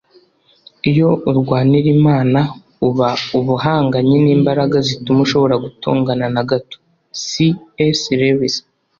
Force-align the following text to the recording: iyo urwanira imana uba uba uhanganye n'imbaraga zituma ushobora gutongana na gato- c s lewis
iyo 0.89 1.09
urwanira 1.29 1.87
imana 1.97 2.39
uba 2.87 3.09
uba 3.39 3.51
uhanganye 3.57 4.15
n'imbaraga 4.25 4.77
zituma 4.87 5.19
ushobora 5.25 5.55
gutongana 5.63 6.25
na 6.35 6.43
gato- 6.49 6.77
c 7.25 7.25
s 7.99 8.01
lewis 8.19 8.55